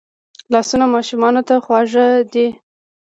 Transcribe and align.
لاسونه 0.53 0.85
ماشومانو 0.95 1.41
ته 1.47 1.53
خواږه 1.65 2.05
دي 2.33 2.47